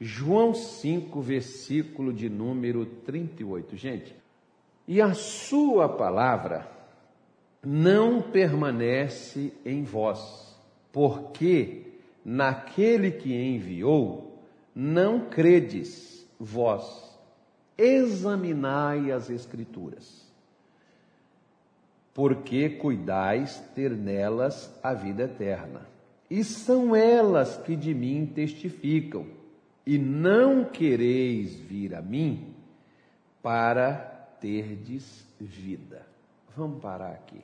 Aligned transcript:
João 0.00 0.54
5, 0.54 1.20
versículo 1.20 2.12
de 2.12 2.28
número 2.28 2.86
38. 2.86 3.76
Gente, 3.76 4.14
e 4.86 5.00
a 5.00 5.12
sua 5.12 5.88
palavra 5.88 6.70
não 7.64 8.22
permanece 8.22 9.52
em 9.64 9.82
vós, 9.82 10.56
porque 10.92 11.82
naquele 12.24 13.10
que 13.10 13.34
enviou 13.34 14.38
não 14.74 15.28
credes 15.28 16.26
vós. 16.38 17.08
Examinai 17.76 19.12
as 19.12 19.30
Escrituras, 19.30 20.26
porque 22.14 22.70
cuidais 22.70 23.58
ter 23.74 23.90
nelas 23.90 24.72
a 24.82 24.94
vida 24.94 25.24
eterna. 25.24 25.86
E 26.30 26.44
são 26.44 26.94
elas 26.94 27.56
que 27.56 27.74
de 27.74 27.94
mim 27.94 28.26
testificam, 28.26 29.26
e 29.88 29.96
não 29.96 30.66
quereis 30.66 31.54
vir 31.54 31.94
a 31.94 32.02
mim 32.02 32.54
para 33.42 33.94
terdes 34.38 35.26
vida. 35.40 36.06
Vamos 36.54 36.82
parar 36.82 37.12
aqui. 37.12 37.40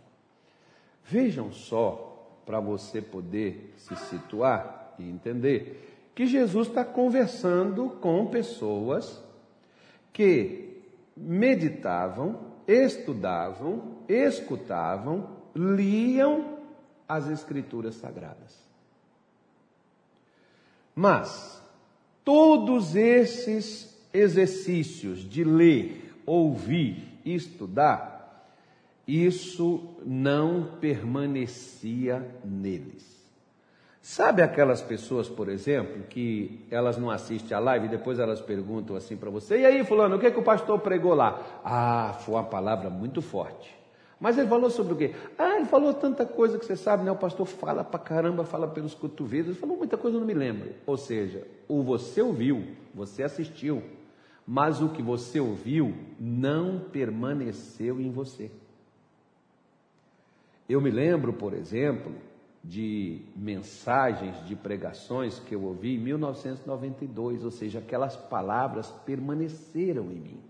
Vejam 1.05 1.51
só, 1.51 2.39
para 2.45 2.61
você 2.61 3.01
poder 3.01 3.73
se 3.79 3.97
situar 3.97 4.95
e 4.99 5.09
entender, 5.09 6.11
que 6.15 6.27
Jesus 6.27 6.69
está 6.69 6.85
conversando 6.85 7.89
com 7.89 8.27
pessoas 8.27 9.25
que 10.13 10.83
meditavam, 11.17 12.53
estudavam, 12.69 14.01
escutavam, 14.07 15.31
liam 15.57 16.59
as 17.09 17.27
Escrituras 17.27 17.95
Sagradas. 17.95 18.63
Mas 20.95 21.64
todos 22.25 22.97
esses 22.97 23.95
exercícios 24.13 25.29
de 25.29 25.45
ler, 25.45 26.15
ouvir, 26.25 27.21
estudar, 27.25 28.51
isso 29.07 29.97
não 30.05 30.77
permanecia 30.81 32.27
neles. 32.45 33.15
Sabe 34.01 34.43
aquelas 34.43 34.83
pessoas, 34.83 35.29
por 35.29 35.49
exemplo, 35.49 36.03
que 36.11 36.67
elas 36.71 36.99
não 36.99 37.11
assistem 37.11 37.57
a 37.57 37.61
live 37.61 37.87
e 37.87 37.91
depois 37.91 38.19
elas 38.19 38.41
perguntam 38.41 38.97
assim 38.97 39.17
para 39.17 39.31
você: 39.31 39.61
e 39.61 39.67
aí, 39.67 39.85
Fulano, 39.85 40.17
o 40.17 40.19
que, 40.19 40.27
é 40.27 40.31
que 40.31 40.39
o 40.39 40.43
pastor 40.43 40.79
pregou 40.81 41.15
lá? 41.15 41.61
Ah, 41.65 42.15
foi 42.21 42.35
uma 42.35 42.45
palavra 42.45 42.91
muito 42.91 43.23
forte. 43.23 43.84
Mas 44.25 44.39
ele 44.39 44.49
falou 44.49 44.71
sobre 44.71 44.95
o 44.95 44.97
quê? 44.97 45.15
Ah, 45.37 45.57
ele 45.57 45.67
falou 45.67 45.93
tanta 45.93 46.25
coisa 46.25 46.59
que 46.59 46.65
você 46.65 46.77
sabe, 46.77 47.05
né? 47.05 47.13
O 47.13 47.17
pastor 47.17 47.45
fala 47.45 47.85
pra 47.85 47.99
caramba, 47.99 48.43
fala 48.43 48.67
pelos 48.67 48.95
cotovelos, 48.95 49.49
ele 49.49 49.59
falou 49.59 49.77
muita 49.77 49.99
coisa, 49.99 50.17
eu 50.17 50.21
não 50.21 50.27
me 50.27 50.33
lembro. 50.33 50.73
Ou 50.87 50.97
seja, 50.97 51.47
o 51.69 51.83
você 51.83 52.23
ouviu, 52.23 52.65
você 52.95 53.23
assistiu, 53.23 53.83
mas 54.47 54.81
o 54.81 54.89
que 54.89 55.03
você 55.03 55.39
ouviu 55.39 55.93
não 56.19 56.81
permaneceu 56.91 58.01
em 58.01 58.11
você. 58.11 58.51
Eu 60.67 60.81
me 60.81 60.91
lembro, 60.91 61.35
por 61.35 61.53
exemplo, 61.53 62.11
de 62.65 63.21
mensagens, 63.37 64.43
de 64.47 64.57
pregações 64.57 65.39
que 65.39 65.55
eu 65.55 65.63
ouvi 65.63 65.97
em 65.97 65.99
1992, 65.99 67.45
ou 67.45 67.51
seja, 67.51 67.79
aquelas 67.79 68.17
palavras 68.17 68.91
permaneceram 69.05 70.05
em 70.05 70.19
mim. 70.19 70.41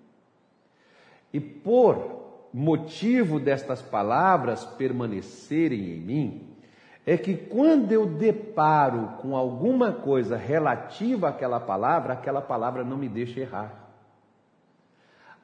E 1.32 1.40
por 1.40 2.23
motivo 2.56 3.40
destas 3.40 3.82
palavras 3.82 4.64
permanecerem 4.64 5.90
em 5.90 5.98
mim, 5.98 6.56
é 7.04 7.18
que 7.18 7.34
quando 7.34 7.90
eu 7.90 8.06
deparo 8.06 9.08
com 9.20 9.36
alguma 9.36 9.90
coisa 9.90 10.36
relativa 10.36 11.30
àquela 11.30 11.58
palavra, 11.58 12.12
aquela 12.12 12.40
palavra 12.40 12.84
não 12.84 12.96
me 12.96 13.08
deixa 13.08 13.40
errar. 13.40 13.84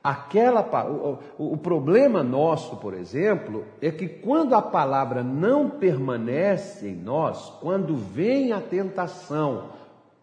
Aquela, 0.03 0.63
o, 0.89 1.19
o, 1.37 1.53
o 1.55 1.57
problema 1.59 2.23
nosso, 2.23 2.77
por 2.77 2.95
exemplo, 2.95 3.67
é 3.83 3.91
que 3.91 4.09
quando 4.09 4.55
a 4.55 4.63
palavra 4.63 5.25
não 5.25 5.69
permanece 5.69 6.89
em 6.89 6.95
nós, 6.95 7.51
quando 7.61 7.97
vem 7.97 8.53
a 8.53 8.61
tentação, 8.61 9.71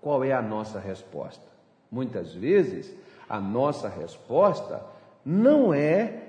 qual 0.02 0.24
é 0.24 0.32
a 0.32 0.42
nossa 0.42 0.80
resposta? 0.80 1.46
Muitas 1.92 2.34
vezes, 2.34 2.92
a 3.30 3.42
nossa 3.42 3.90
resposta 3.90 4.82
não 5.24 5.74
é, 5.74 6.27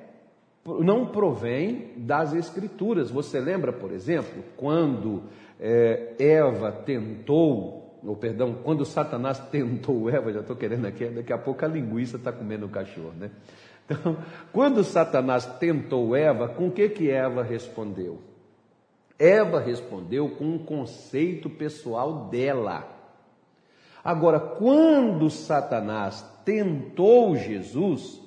não 0.81 1.07
provém 1.07 1.93
das 1.97 2.35
Escrituras. 2.35 3.11
Você 3.11 3.41
lembra, 3.41 3.73
por 3.73 3.93
exemplo, 3.93 4.43
quando 4.57 5.25
é, 5.59 6.15
Eva 6.19 6.73
tentou 6.73 7.89
ou 8.05 8.17
perdão, 8.17 8.55
quando 8.63 8.85
Satanás 8.85 9.39
tentou 9.51 10.09
Eva, 10.09 10.33
já 10.33 10.41
estou 10.41 10.57
querendo 10.57 10.87
aqui, 10.87 11.07
daqui 11.07 11.33
a 11.33 11.39
pouco 11.39 11.65
a 11.65 11.69
linguiça 11.69 12.17
está 12.17 12.33
comendo 12.33 12.67
o 12.67 12.71
cachorro, 12.71 13.13
né? 13.19 13.31
Então, 13.85 14.19
quando 14.53 14.85
Satanás 14.85 15.47
tentou 15.59 16.15
Eva, 16.15 16.49
com 16.49 16.69
o 16.69 16.71
que 16.71 16.89
que 16.91 17.11
Eva 17.11 17.43
respondeu? 17.43 18.19
Eva 19.19 19.59
respondeu 19.59 20.29
com 20.31 20.45
um 20.45 20.59
conceito 20.59 21.49
pessoal 21.49 22.29
dela. 22.29 22.87
Agora, 24.05 24.39
quando 24.39 25.29
Satanás 25.31 26.25
tentou 26.45 27.35
Jesus, 27.35 28.23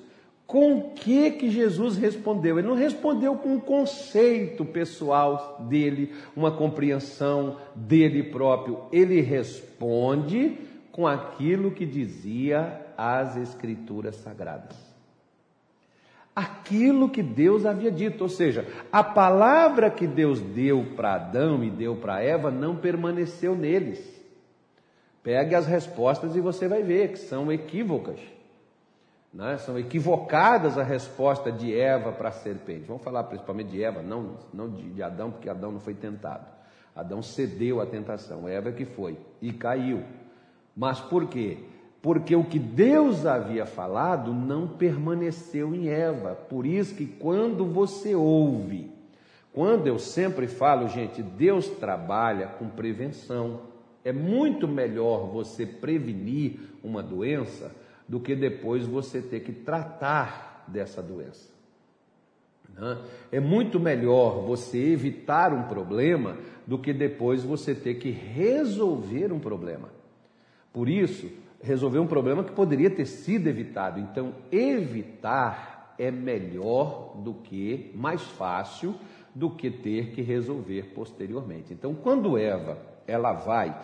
com 0.52 0.90
que 0.90 1.30
que 1.30 1.50
Jesus 1.50 1.96
respondeu? 1.96 2.58
Ele 2.58 2.68
não 2.68 2.74
respondeu 2.74 3.34
com 3.36 3.54
um 3.54 3.58
conceito 3.58 4.66
pessoal 4.66 5.56
dele, 5.66 6.12
uma 6.36 6.50
compreensão 6.50 7.56
dele 7.74 8.22
próprio. 8.24 8.80
Ele 8.92 9.22
responde 9.22 10.58
com 10.92 11.06
aquilo 11.06 11.70
que 11.70 11.86
dizia 11.86 12.82
as 12.98 13.38
escrituras 13.38 14.16
sagradas. 14.16 14.76
Aquilo 16.36 17.08
que 17.08 17.22
Deus 17.22 17.64
havia 17.64 17.90
dito, 17.90 18.20
ou 18.20 18.28
seja, 18.28 18.66
a 18.92 19.02
palavra 19.02 19.90
que 19.90 20.06
Deus 20.06 20.38
deu 20.38 20.84
para 20.94 21.14
Adão 21.14 21.64
e 21.64 21.70
deu 21.70 21.96
para 21.96 22.22
Eva 22.22 22.50
não 22.50 22.76
permaneceu 22.76 23.56
neles. 23.56 24.06
Pegue 25.22 25.54
as 25.54 25.66
respostas 25.66 26.36
e 26.36 26.42
você 26.42 26.68
vai 26.68 26.82
ver 26.82 27.12
que 27.12 27.18
são 27.18 27.50
equívocas. 27.50 28.20
Né? 29.32 29.56
São 29.58 29.78
equivocadas 29.78 30.76
a 30.76 30.82
resposta 30.82 31.50
de 31.50 31.74
Eva 31.74 32.12
para 32.12 32.28
a 32.28 32.32
serpente. 32.32 32.84
Vamos 32.86 33.02
falar 33.02 33.24
principalmente 33.24 33.70
de 33.70 33.82
Eva, 33.82 34.02
não, 34.02 34.36
não 34.52 34.68
de, 34.68 34.90
de 34.90 35.02
Adão, 35.02 35.30
porque 35.30 35.48
Adão 35.48 35.72
não 35.72 35.80
foi 35.80 35.94
tentado. 35.94 36.46
Adão 36.94 37.22
cedeu 37.22 37.80
à 37.80 37.86
tentação, 37.86 38.46
Eva 38.46 38.68
é 38.68 38.72
que 38.72 38.84
foi 38.84 39.18
e 39.40 39.50
caiu. 39.52 40.02
Mas 40.76 41.00
por 41.00 41.26
quê? 41.26 41.58
Porque 42.02 42.36
o 42.36 42.44
que 42.44 42.58
Deus 42.58 43.24
havia 43.24 43.64
falado 43.64 44.34
não 44.34 44.68
permaneceu 44.68 45.74
em 45.74 45.88
Eva. 45.88 46.34
Por 46.34 46.66
isso 46.66 46.94
que 46.94 47.06
quando 47.06 47.64
você 47.64 48.14
ouve, 48.14 48.90
quando 49.52 49.86
eu 49.86 49.98
sempre 49.98 50.46
falo, 50.46 50.88
gente, 50.88 51.22
Deus 51.22 51.68
trabalha 51.68 52.48
com 52.48 52.68
prevenção. 52.68 53.60
É 54.04 54.12
muito 54.12 54.66
melhor 54.66 55.28
você 55.28 55.64
prevenir 55.64 56.58
uma 56.82 57.02
doença 57.02 57.70
do 58.12 58.20
que 58.20 58.36
depois 58.36 58.84
você 58.84 59.22
ter 59.22 59.40
que 59.40 59.52
tratar 59.52 60.66
dessa 60.68 61.02
doença. 61.02 61.50
Né? 62.68 62.98
É 63.32 63.40
muito 63.40 63.80
melhor 63.80 64.44
você 64.44 64.92
evitar 64.92 65.50
um 65.50 65.62
problema 65.62 66.36
do 66.66 66.78
que 66.78 66.92
depois 66.92 67.42
você 67.42 67.74
ter 67.74 67.94
que 67.94 68.10
resolver 68.10 69.32
um 69.32 69.40
problema. 69.40 69.88
Por 70.74 70.90
isso, 70.90 71.26
resolver 71.62 72.00
um 72.00 72.06
problema 72.06 72.44
que 72.44 72.52
poderia 72.52 72.90
ter 72.90 73.06
sido 73.06 73.46
evitado. 73.46 73.98
Então, 73.98 74.34
evitar 74.50 75.94
é 75.98 76.10
melhor 76.10 77.16
do 77.16 77.32
que, 77.32 77.92
mais 77.94 78.20
fácil 78.20 78.94
do 79.34 79.48
que 79.48 79.70
ter 79.70 80.10
que 80.10 80.20
resolver 80.20 80.92
posteriormente. 80.94 81.72
Então, 81.72 81.94
quando 81.94 82.36
Eva 82.36 82.76
ela 83.06 83.32
vai 83.32 83.74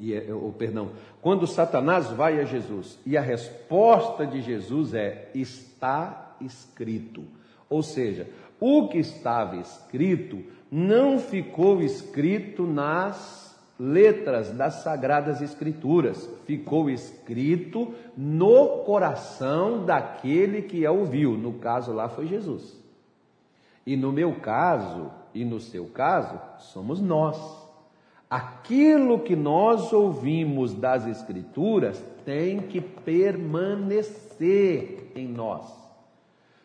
e, 0.00 0.14
é, 0.14 0.32
ou, 0.32 0.52
perdão, 0.52 0.90
quando 1.20 1.46
Satanás 1.46 2.08
vai 2.08 2.40
a 2.40 2.44
Jesus 2.44 2.98
e 3.04 3.16
a 3.16 3.20
resposta 3.20 4.26
de 4.26 4.40
Jesus 4.40 4.94
é: 4.94 5.30
está 5.34 6.36
escrito. 6.40 7.24
Ou 7.68 7.82
seja, 7.82 8.28
o 8.60 8.88
que 8.88 8.98
estava 8.98 9.56
escrito 9.56 10.42
não 10.70 11.18
ficou 11.18 11.82
escrito 11.82 12.64
nas 12.64 13.56
letras 13.78 14.50
das 14.50 14.82
sagradas 14.82 15.40
escrituras, 15.40 16.28
ficou 16.46 16.90
escrito 16.90 17.94
no 18.16 18.84
coração 18.84 19.84
daquele 19.84 20.62
que 20.62 20.84
a 20.84 20.90
ouviu. 20.90 21.36
No 21.36 21.54
caso 21.54 21.92
lá 21.92 22.08
foi 22.08 22.26
Jesus. 22.26 22.76
E 23.86 23.96
no 23.96 24.12
meu 24.12 24.34
caso 24.40 25.10
e 25.34 25.44
no 25.44 25.60
seu 25.60 25.86
caso, 25.86 26.38
somos 26.58 27.00
nós. 27.00 27.67
Aquilo 28.30 29.20
que 29.20 29.34
nós 29.34 29.92
ouvimos 29.92 30.74
das 30.74 31.06
Escrituras 31.06 32.02
tem 32.24 32.60
que 32.60 32.80
permanecer 32.80 34.32
em 35.14 35.26
nós. 35.26 35.64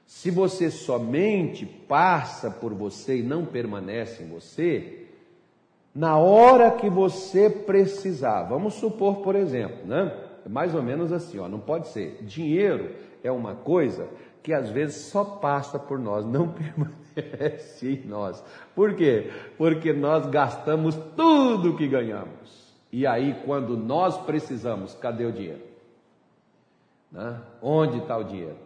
Se 0.05 0.29
você 0.29 0.69
somente 0.69 1.65
passa 1.65 2.51
por 2.51 2.73
você 2.73 3.19
e 3.19 3.23
não 3.23 3.45
permanece 3.45 4.23
em 4.23 4.27
você, 4.27 5.03
Na 5.95 6.17
hora 6.17 6.71
que 6.71 6.89
você 6.89 7.49
precisar, 7.51 8.43
vamos 8.43 8.73
supor, 8.75 9.17
por 9.17 9.35
exemplo, 9.35 9.85
né? 9.85 10.11
É 10.43 10.49
mais 10.49 10.73
ou 10.73 10.81
menos 10.81 11.11
assim, 11.11 11.37
ó, 11.37 11.47
não 11.47 11.59
pode 11.59 11.87
ser. 11.89 12.17
Dinheiro 12.23 12.95
é 13.23 13.31
uma 13.31 13.53
coisa 13.53 14.07
que 14.43 14.53
às 14.53 14.69
vezes 14.69 15.05
só 15.05 15.23
passa 15.23 15.79
por 15.79 15.97
nós, 15.97 16.25
não 16.25 16.49
permanece 16.53 17.93
em 17.93 18.05
nós. 18.05 18.43
Por 18.75 18.93
quê? 18.93 19.31
Porque 19.57 19.93
nós 19.93 20.25
gastamos 20.27 20.95
tudo 21.15 21.77
que 21.77 21.87
ganhamos. 21.87 22.73
E 22.91 23.07
aí, 23.07 23.41
quando 23.45 23.77
nós 23.77 24.17
precisamos, 24.17 24.93
cadê 24.93 25.25
o 25.25 25.31
dinheiro? 25.31 25.63
Né? 27.11 27.41
Onde 27.61 27.99
está 27.99 28.17
o 28.17 28.23
dinheiro? 28.23 28.57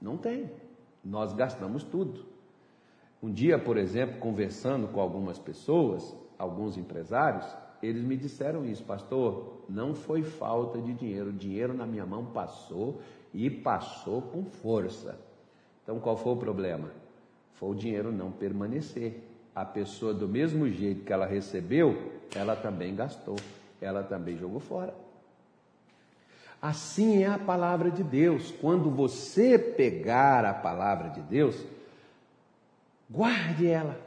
Não 0.00 0.16
tem. 0.16 0.50
Nós 1.04 1.32
gastamos 1.32 1.84
tudo. 1.84 2.24
Um 3.22 3.30
dia, 3.30 3.58
por 3.58 3.76
exemplo, 3.76 4.18
conversando 4.18 4.88
com 4.88 5.00
algumas 5.00 5.38
pessoas, 5.38 6.16
alguns 6.38 6.76
empresários, 6.76 7.46
eles 7.82 8.02
me 8.02 8.16
disseram 8.16 8.64
isso, 8.64 8.82
pastor, 8.84 9.62
não 9.68 9.94
foi 9.94 10.22
falta 10.22 10.80
de 10.80 10.92
dinheiro, 10.94 11.30
o 11.30 11.32
dinheiro 11.32 11.74
na 11.74 11.86
minha 11.86 12.06
mão 12.06 12.24
passou 12.26 13.00
e 13.32 13.50
passou 13.50 14.22
com 14.22 14.44
força. 14.44 15.18
Então 15.82 15.98
qual 15.98 16.16
foi 16.16 16.32
o 16.32 16.36
problema? 16.36 16.90
Foi 17.54 17.70
o 17.70 17.74
dinheiro 17.74 18.12
não 18.12 18.30
permanecer. 18.30 19.22
A 19.54 19.64
pessoa, 19.64 20.14
do 20.14 20.28
mesmo 20.28 20.68
jeito 20.70 21.04
que 21.04 21.12
ela 21.12 21.26
recebeu, 21.26 22.12
ela 22.34 22.54
também 22.54 22.94
gastou, 22.94 23.36
ela 23.80 24.02
também 24.02 24.36
jogou 24.36 24.60
fora. 24.60 24.94
Assim 26.60 27.22
é 27.22 27.26
a 27.26 27.38
palavra 27.38 27.90
de 27.90 28.02
Deus. 28.02 28.52
Quando 28.60 28.90
você 28.90 29.58
pegar 29.58 30.44
a 30.44 30.52
palavra 30.52 31.08
de 31.10 31.20
Deus, 31.20 31.64
guarde 33.08 33.66
ela. 33.66 33.98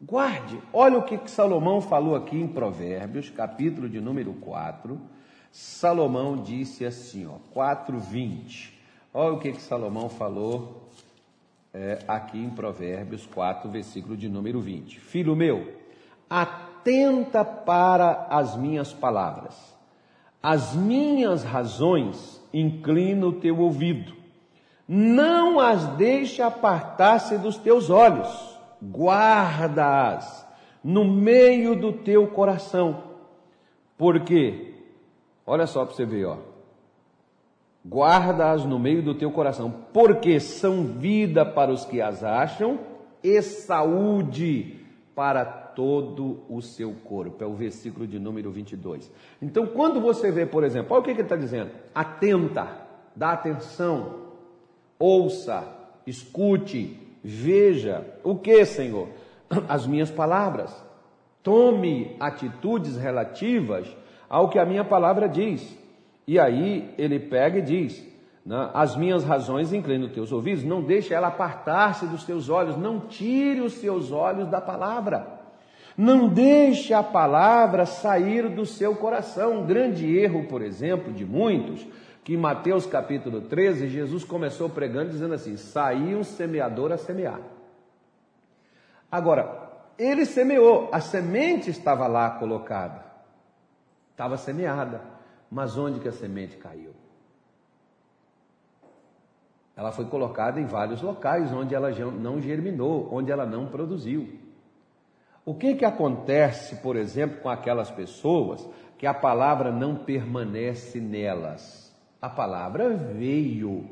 Guarde. 0.00 0.60
Olha 0.72 0.98
o 0.98 1.04
que, 1.04 1.30
Salomão 1.30 1.80
falou 1.80 2.16
aqui 2.16 2.36
em 2.36 2.48
Provérbios, 2.48 3.30
capítulo 3.30 3.88
de 3.88 4.00
número 4.00 4.32
4. 4.34 5.00
Salomão 5.52 6.42
disse 6.42 6.84
assim, 6.84 7.26
ó, 7.26 7.36
4:20. 7.54 8.72
Olha 9.14 9.34
o 9.34 9.38
que, 9.38 9.52
que 9.52 9.62
Salomão 9.62 10.08
falou 10.08 10.88
é, 11.72 11.98
aqui 12.08 12.38
em 12.38 12.50
Provérbios 12.50 13.26
4, 13.26 13.70
versículo 13.70 14.16
de 14.16 14.28
número 14.28 14.60
20. 14.60 14.98
Filho 14.98 15.36
meu, 15.36 15.74
atenta 16.28 17.44
para 17.44 18.26
as 18.30 18.56
minhas 18.56 18.92
palavras, 18.92 19.54
as 20.42 20.74
minhas 20.74 21.44
razões 21.44 22.40
inclina 22.52 23.26
o 23.26 23.34
teu 23.34 23.60
ouvido, 23.60 24.14
não 24.88 25.60
as 25.60 25.86
deixe 25.96 26.42
apartar-se 26.42 27.38
dos 27.38 27.56
teus 27.56 27.90
olhos 27.90 28.52
guarda-as 28.82 30.46
no 30.82 31.04
meio 31.04 31.76
do 31.76 31.92
teu 31.92 32.26
coração. 32.26 33.04
Porque, 33.96 34.71
olha 35.46 35.66
só 35.66 35.84
para 35.84 35.94
você 35.94 36.04
ver, 36.04 36.26
ó. 36.26 36.36
Guarda-as 37.86 38.64
no 38.64 38.78
meio 38.78 39.02
do 39.02 39.14
teu 39.14 39.30
coração, 39.30 39.72
porque 39.92 40.38
são 40.38 40.84
vida 40.84 41.44
para 41.44 41.72
os 41.72 41.84
que 41.84 42.00
as 42.00 42.22
acham 42.22 42.78
e 43.22 43.42
saúde 43.42 44.78
para 45.14 45.44
todo 45.44 46.40
o 46.48 46.62
seu 46.62 46.92
corpo. 47.04 47.42
É 47.42 47.46
o 47.46 47.54
versículo 47.54 48.06
de 48.06 48.18
número 48.18 48.52
22. 48.52 49.10
Então, 49.40 49.66
quando 49.66 50.00
você 50.00 50.30
vê, 50.30 50.46
por 50.46 50.62
exemplo, 50.62 50.94
olha 50.94 51.00
o 51.00 51.04
que 51.04 51.10
ele 51.10 51.22
está 51.22 51.36
dizendo: 51.36 51.72
atenta, 51.92 52.68
dá 53.16 53.32
atenção, 53.32 54.28
ouça, 54.98 55.66
escute, 56.06 57.02
Veja, 57.22 58.04
o 58.24 58.36
que, 58.36 58.64
Senhor? 58.64 59.08
As 59.68 59.86
minhas 59.86 60.10
palavras. 60.10 60.74
Tome 61.42 62.16
atitudes 62.18 62.96
relativas 62.96 63.86
ao 64.32 64.48
que 64.48 64.58
a 64.58 64.64
minha 64.64 64.82
palavra 64.82 65.28
diz. 65.28 65.78
E 66.26 66.40
aí 66.40 66.94
ele 66.96 67.20
pega 67.20 67.58
e 67.58 67.62
diz: 67.62 68.02
né, 68.46 68.70
As 68.72 68.96
minhas 68.96 69.24
razões 69.24 69.74
inclinam 69.74 70.06
os 70.06 70.12
teus 70.14 70.32
ouvidos, 70.32 70.64
não 70.64 70.82
deixe 70.82 71.12
ela 71.12 71.28
apartar-se 71.28 72.06
dos 72.06 72.24
teus 72.24 72.48
olhos, 72.48 72.78
não 72.78 73.00
tire 73.00 73.60
os 73.60 73.74
seus 73.74 74.10
olhos 74.10 74.48
da 74.48 74.58
palavra. 74.58 75.42
Não 75.94 76.26
deixe 76.26 76.94
a 76.94 77.02
palavra 77.02 77.84
sair 77.84 78.48
do 78.48 78.64
seu 78.64 78.96
coração. 78.96 79.58
Um 79.58 79.66
grande 79.66 80.16
erro, 80.16 80.46
por 80.48 80.62
exemplo, 80.62 81.12
de 81.12 81.26
muitos, 81.26 81.86
que 82.24 82.32
em 82.32 82.38
Mateus 82.38 82.86
capítulo 82.86 83.42
13, 83.42 83.88
Jesus 83.88 84.24
começou 84.24 84.70
pregando 84.70 85.10
dizendo 85.10 85.34
assim: 85.34 85.58
saiu 85.58 86.20
um 86.20 86.24
semeador 86.24 86.90
a 86.92 86.96
semear. 86.96 87.40
Agora, 89.10 89.70
ele 89.98 90.24
semeou, 90.24 90.88
a 90.90 91.00
semente 91.00 91.68
estava 91.68 92.06
lá 92.06 92.30
colocada, 92.30 93.11
estava 94.12 94.36
semeada, 94.36 95.02
mas 95.50 95.76
onde 95.76 95.98
que 95.98 96.08
a 96.08 96.12
semente 96.12 96.56
caiu? 96.56 96.92
Ela 99.74 99.90
foi 99.90 100.04
colocada 100.04 100.60
em 100.60 100.66
vários 100.66 101.02
locais 101.02 101.52
onde 101.52 101.74
ela 101.74 101.90
não 101.90 102.40
germinou, 102.40 103.08
onde 103.12 103.32
ela 103.32 103.44
não 103.44 103.66
produziu. 103.66 104.28
O 105.44 105.54
que 105.54 105.74
que 105.74 105.84
acontece, 105.84 106.76
por 106.76 106.94
exemplo, 106.94 107.40
com 107.40 107.48
aquelas 107.48 107.90
pessoas 107.90 108.68
que 108.96 109.06
a 109.06 109.14
palavra 109.14 109.72
não 109.72 109.96
permanece 109.96 111.00
nelas? 111.00 111.92
A 112.20 112.28
palavra 112.28 112.90
veio. 112.90 113.90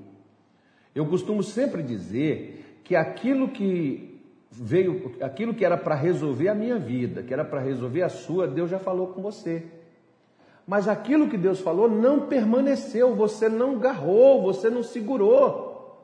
Eu 0.94 1.06
costumo 1.06 1.42
sempre 1.42 1.82
dizer 1.82 2.80
que 2.84 2.94
aquilo 2.94 3.48
que 3.48 4.22
veio, 4.50 5.16
aquilo 5.22 5.54
que 5.54 5.64
era 5.64 5.76
para 5.76 5.94
resolver 5.94 6.48
a 6.48 6.54
minha 6.54 6.78
vida, 6.78 7.22
que 7.22 7.32
era 7.32 7.44
para 7.44 7.60
resolver 7.60 8.02
a 8.02 8.08
sua, 8.08 8.46
Deus 8.46 8.70
já 8.70 8.78
falou 8.78 9.08
com 9.08 9.22
você. 9.22 9.79
Mas 10.70 10.86
aquilo 10.86 11.28
que 11.28 11.36
Deus 11.36 11.58
falou 11.58 11.90
não 11.90 12.28
permaneceu, 12.28 13.12
você 13.16 13.48
não 13.48 13.76
garrou, 13.76 14.40
você 14.40 14.70
não 14.70 14.84
segurou. 14.84 16.00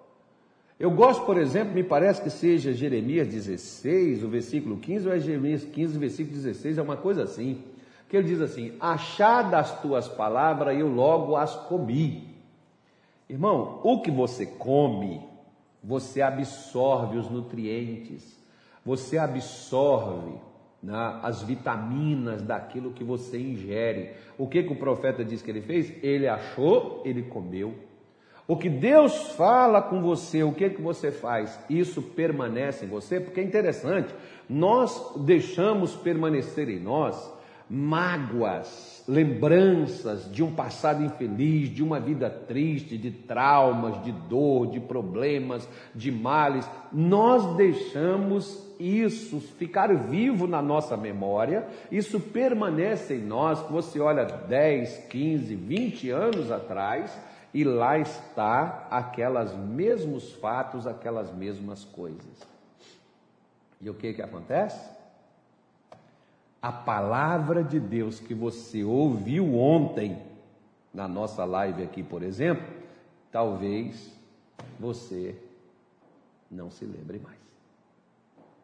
Eu 0.76 0.90
gosto, 0.90 1.24
por 1.24 1.38
exemplo, 1.38 1.72
me 1.72 1.84
parece 1.84 2.20
que 2.20 2.30
seja 2.30 2.72
Jeremias 2.72 3.28
16, 3.28 4.24
o 4.24 4.28
versículo 4.28 4.78
15, 4.78 5.06
ou 5.06 5.14
é 5.14 5.20
Jeremias 5.20 5.62
15, 5.62 5.96
versículo 5.96 6.34
16, 6.34 6.78
é 6.78 6.82
uma 6.82 6.96
coisa 6.96 7.22
assim 7.22 7.62
que 8.08 8.16
ele 8.16 8.26
diz 8.26 8.40
assim: 8.40 8.72
Achada 8.80 9.56
as 9.56 9.80
tuas 9.80 10.08
palavras, 10.08 10.76
eu 10.76 10.92
logo 10.92 11.36
as 11.36 11.54
comi. 11.54 12.34
Irmão, 13.30 13.80
o 13.84 14.00
que 14.00 14.10
você 14.10 14.46
come, 14.46 15.22
você 15.80 16.20
absorve 16.20 17.18
os 17.18 17.30
nutrientes, 17.30 18.36
você 18.84 19.16
absorve 19.16 20.32
né, 20.82 21.20
as 21.22 21.42
vitaminas 21.42 22.42
daquilo 22.42 22.92
que 22.92 23.04
você 23.04 23.38
ingere. 23.38 24.10
O 24.38 24.46
que, 24.46 24.62
que 24.62 24.72
o 24.72 24.76
profeta 24.76 25.24
diz 25.24 25.42
que 25.42 25.50
ele 25.50 25.62
fez? 25.62 25.92
Ele 26.02 26.28
achou, 26.28 27.02
ele 27.04 27.22
comeu. 27.22 27.74
O 28.48 28.56
que 28.56 28.68
Deus 28.68 29.32
fala 29.32 29.82
com 29.82 30.00
você, 30.00 30.44
o 30.44 30.52
que, 30.52 30.70
que 30.70 30.80
você 30.80 31.10
faz? 31.10 31.58
Isso 31.68 32.00
permanece 32.00 32.84
em 32.84 32.88
você, 32.88 33.18
porque 33.18 33.40
é 33.40 33.42
interessante, 33.42 34.14
nós 34.48 35.14
deixamos 35.16 35.96
permanecer 35.96 36.68
em 36.68 36.78
nós 36.78 37.35
mágoas, 37.68 39.02
lembranças 39.08 40.30
de 40.30 40.42
um 40.42 40.54
passado 40.54 41.02
infeliz, 41.02 41.68
de 41.68 41.82
uma 41.82 41.98
vida 41.98 42.30
triste, 42.30 42.96
de 42.96 43.10
traumas, 43.10 44.02
de 44.04 44.12
dor, 44.12 44.68
de 44.68 44.80
problemas, 44.80 45.68
de 45.94 46.12
males, 46.12 46.68
nós 46.92 47.56
deixamos 47.56 48.64
isso 48.78 49.40
ficar 49.40 49.94
vivo 49.94 50.46
na 50.46 50.62
nossa 50.62 50.96
memória, 50.96 51.66
isso 51.90 52.20
permanece 52.20 53.14
em 53.14 53.22
nós. 53.22 53.60
Você 53.70 53.98
olha 53.98 54.24
10, 54.24 55.06
15, 55.08 55.54
20 55.54 56.10
anos 56.10 56.50
atrás 56.50 57.16
e 57.52 57.64
lá 57.64 57.98
está 57.98 58.86
aquelas 58.90 59.56
mesmos 59.56 60.32
fatos, 60.34 60.86
aquelas 60.86 61.32
mesmas 61.32 61.84
coisas. 61.84 62.46
E 63.80 63.90
o 63.90 63.94
que 63.94 64.12
que 64.12 64.22
acontece? 64.22 64.95
A 66.66 66.72
palavra 66.72 67.62
de 67.62 67.78
Deus 67.78 68.18
que 68.18 68.34
você 68.34 68.82
ouviu 68.82 69.54
ontem, 69.54 70.20
na 70.92 71.06
nossa 71.06 71.44
live 71.44 71.80
aqui, 71.80 72.02
por 72.02 72.24
exemplo, 72.24 72.66
talvez 73.30 74.12
você 74.76 75.40
não 76.50 76.68
se 76.68 76.84
lembre 76.84 77.20
mais. 77.20 77.38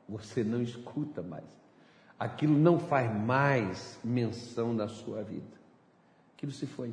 Você 0.09 0.43
não 0.43 0.61
escuta 0.61 1.23
mais. 1.23 1.45
Aquilo 2.19 2.59
não 2.59 2.77
faz 2.77 3.09
mais 3.15 4.01
menção 4.03 4.75
na 4.75 4.89
sua 4.89 5.23
vida. 5.23 5.57
Aquilo 6.35 6.51
se 6.51 6.67
foi. 6.67 6.93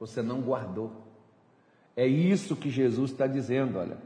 Você 0.00 0.20
não 0.20 0.40
guardou. 0.40 0.90
É 1.94 2.04
isso 2.04 2.56
que 2.56 2.70
Jesus 2.70 3.12
está 3.12 3.28
dizendo, 3.28 3.78
olha. 3.78 3.98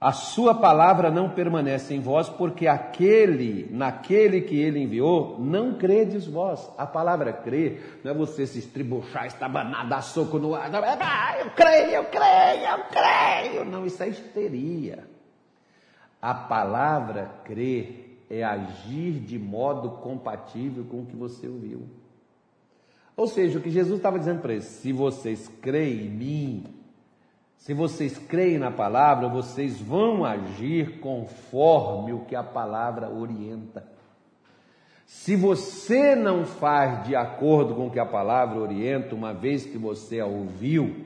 A 0.00 0.12
sua 0.12 0.54
palavra 0.54 1.10
não 1.10 1.30
permanece 1.30 1.92
em 1.92 2.00
vós, 2.00 2.28
porque 2.28 2.68
aquele, 2.68 3.68
naquele 3.72 4.40
que 4.42 4.56
ele 4.56 4.80
enviou, 4.80 5.40
não 5.40 5.74
credes 5.74 6.24
vós. 6.24 6.70
A 6.78 6.86
palavra 6.86 7.32
crer 7.32 8.00
não 8.04 8.12
é 8.12 8.14
você 8.14 8.46
se 8.46 8.60
estribuchar, 8.60 9.26
estabanar, 9.26 9.88
dar 9.88 10.02
soco 10.02 10.38
no 10.38 10.54
ar. 10.54 10.70
Ah, 10.72 11.40
eu 11.40 11.50
creio, 11.50 11.90
eu 11.90 12.04
creio, 12.04 12.64
eu 12.64 12.84
creio. 12.84 13.64
Não, 13.64 13.84
isso 13.84 14.00
é 14.00 14.08
histeria. 14.08 15.04
A 16.22 16.32
palavra 16.32 17.32
crer 17.42 18.24
é 18.30 18.44
agir 18.44 19.14
de 19.14 19.36
modo 19.36 19.90
compatível 20.02 20.84
com 20.84 21.00
o 21.00 21.06
que 21.06 21.16
você 21.16 21.48
ouviu. 21.48 21.88
Ou 23.16 23.26
seja, 23.26 23.58
o 23.58 23.62
que 23.62 23.70
Jesus 23.70 23.96
estava 23.96 24.16
dizendo 24.16 24.42
para 24.42 24.52
eles: 24.52 24.64
se 24.64 24.92
vocês 24.92 25.48
creem 25.60 26.06
em 26.06 26.10
mim, 26.10 26.64
se 27.58 27.74
vocês 27.74 28.16
creem 28.16 28.56
na 28.56 28.70
palavra, 28.70 29.28
vocês 29.28 29.78
vão 29.78 30.24
agir 30.24 31.00
conforme 31.00 32.12
o 32.12 32.20
que 32.20 32.34
a 32.34 32.42
palavra 32.42 33.10
orienta. 33.10 33.86
Se 35.04 35.34
você 35.36 36.14
não 36.14 36.46
faz 36.46 37.06
de 37.06 37.16
acordo 37.16 37.74
com 37.74 37.88
o 37.88 37.90
que 37.90 37.98
a 37.98 38.06
palavra 38.06 38.58
orienta, 38.58 39.14
uma 39.14 39.34
vez 39.34 39.66
que 39.66 39.76
você 39.76 40.20
a 40.20 40.26
ouviu, 40.26 40.96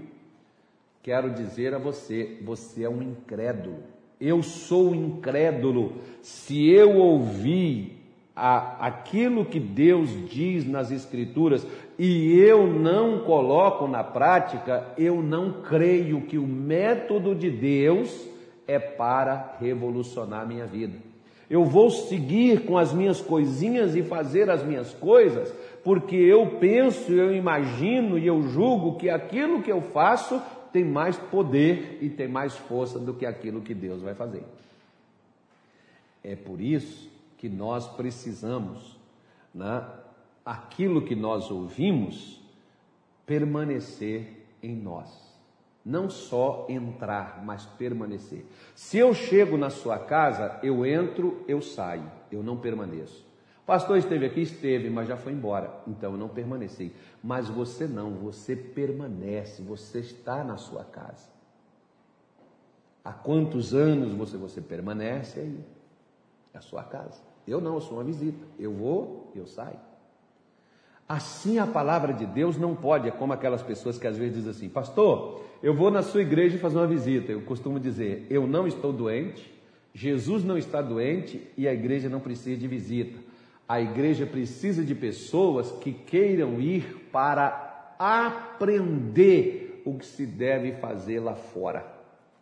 quero 1.03 1.31
dizer 1.31 1.75
a 1.75 1.79
você, 1.79 2.39
você 2.45 2.85
é 2.85 2.89
um 2.89 3.03
incrédulo. 3.03 3.79
Eu 4.21 4.43
sou 4.43 4.95
incrédulo. 4.95 5.95
Se 6.21 6.71
eu 6.71 6.97
ouvi 6.97 7.97
a, 8.37 8.87
aquilo 8.87 9.45
que 9.45 9.59
Deus 9.59 10.11
diz 10.29 10.67
nas 10.67 10.91
Escrituras 10.91 11.67
e 12.05 12.37
eu 12.37 12.67
não 12.67 13.21
coloco 13.21 13.87
na 13.87 14.03
prática, 14.03 14.93
eu 14.99 15.23
não 15.23 15.63
creio 15.63 16.23
que 16.23 16.37
o 16.37 16.45
método 16.45 17.33
de 17.33 17.49
Deus 17.49 18.27
é 18.67 18.77
para 18.77 19.55
revolucionar 19.61 20.41
a 20.41 20.45
minha 20.45 20.67
vida. 20.67 20.99
Eu 21.49 21.65
vou 21.65 21.91
seguir 21.91 22.65
com 22.65 22.77
as 22.77 22.93
minhas 22.93 23.21
coisinhas 23.21 23.95
e 23.95 24.03
fazer 24.03 24.51
as 24.51 24.65
minhas 24.65 24.93
coisas, 24.93 25.55
porque 25.85 26.17
eu 26.17 26.57
penso, 26.59 27.13
eu 27.13 27.33
imagino 27.33 28.19
e 28.19 28.27
eu 28.27 28.43
julgo 28.49 28.99
que 28.99 29.09
aquilo 29.09 29.63
que 29.63 29.71
eu 29.71 29.81
faço 29.81 30.43
tem 30.73 30.85
mais 30.85 31.17
poder 31.17 31.99
e 32.01 32.11
tem 32.11 32.27
mais 32.27 32.57
força 32.57 32.99
do 32.99 33.15
que 33.15 33.25
aquilo 33.25 33.61
que 33.61 33.75
Deus 33.75 34.03
vai 34.03 34.17
fazer. 34.17 34.43
É 36.25 36.35
por 36.35 36.61
isso 36.61 37.09
que 37.39 37.49
nós 37.49 37.87
precisamos, 37.87 38.99
né, 39.55 39.85
aquilo 40.45 41.03
que 41.03 41.15
nós 41.15 41.51
ouvimos, 41.51 42.41
permanecer 43.27 44.47
em 44.63 44.75
nós. 44.75 45.33
Não 45.85 46.09
só 46.09 46.67
entrar, 46.69 47.45
mas 47.45 47.65
permanecer. 47.65 48.45
Se 48.75 48.99
eu 48.99 49.13
chego 49.13 49.57
na 49.57 49.71
sua 49.71 49.99
casa, 49.99 50.61
eu 50.63 50.87
entro, 50.87 51.45
eu 51.49 51.61
saio, 51.61 52.11
eu 52.31 52.43
não 52.43 52.57
permaneço. 52.57 53.27
O 53.63 53.65
pastor 53.65 53.97
esteve 53.97 54.27
aqui, 54.27 54.43
esteve, 54.43 54.91
mas 54.91 55.09
já 55.09 55.17
foi 55.17 55.33
embora, 55.33 55.83
então 55.87 56.13
eu 56.13 56.19
não 56.19 56.29
permaneci. 56.29 56.93
Mas 57.23 57.49
você 57.49 57.87
não, 57.87 58.11
você 58.13 58.55
permanece, 58.57 59.63
você 59.63 60.01
está 60.01 60.43
na 60.45 60.57
sua 60.57 60.85
casa. 60.85 61.31
Há 63.05 63.13
quantos 63.13 63.75
anos 63.75 64.13
você, 64.13 64.37
você 64.37 64.61
permanece 64.61 65.41
aí? 65.41 65.65
É 66.55 66.59
a 66.59 66.61
sua 66.61 66.85
casa. 66.85 67.21
Eu 67.47 67.61
não, 67.61 67.75
eu 67.75 67.81
sou 67.81 67.99
uma 67.99 68.05
visita. 68.05 68.45
Eu 68.59 68.73
vou, 68.73 69.33
eu 69.35 69.47
saio. 69.47 69.79
Assim 71.13 71.59
a 71.59 71.67
palavra 71.67 72.15
de 72.15 72.25
Deus 72.25 72.57
não 72.57 72.75
pode, 72.75 73.07
é 73.07 73.11
como 73.11 73.35
aquelas 73.35 73.61
pessoas 73.61 73.99
que 73.99 74.07
às 74.07 74.17
vezes 74.17 74.35
dizem 74.35 74.51
assim, 74.51 74.69
pastor, 74.71 75.45
eu 75.63 75.75
vou 75.75 75.91
na 75.91 76.01
sua 76.01 76.23
igreja 76.23 76.57
fazer 76.57 76.79
uma 76.79 76.87
visita. 76.87 77.31
Eu 77.31 77.43
costumo 77.43 77.79
dizer, 77.79 78.27
eu 78.31 78.47
não 78.47 78.67
estou 78.67 78.95
doente, 78.95 79.53
Jesus 79.93 80.43
não 80.43 80.57
está 80.57 80.81
doente 80.81 81.47
e 81.55 81.69
a 81.69 81.75
igreja 81.75 82.09
não 82.09 82.19
precisa 82.19 82.59
de 82.59 82.67
visita. 82.67 83.19
A 83.69 83.79
igreja 83.79 84.25
precisa 84.25 84.83
de 84.83 84.95
pessoas 84.95 85.71
que 85.71 85.93
queiram 85.93 86.59
ir 86.59 87.11
para 87.13 87.95
aprender 87.99 89.83
o 89.85 89.99
que 89.99 90.07
se 90.07 90.25
deve 90.25 90.73
fazer 90.77 91.21
lá 91.21 91.35
fora. 91.35 91.92